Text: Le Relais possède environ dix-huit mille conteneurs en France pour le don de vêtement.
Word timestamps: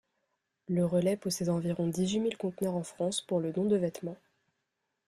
Le 0.67 0.83
Relais 0.83 1.15
possède 1.15 1.49
environ 1.49 1.85
dix-huit 1.87 2.19
mille 2.19 2.35
conteneurs 2.35 2.73
en 2.73 2.81
France 2.81 3.21
pour 3.21 3.39
le 3.39 3.51
don 3.51 3.65
de 3.65 3.75
vêtement. 3.75 4.17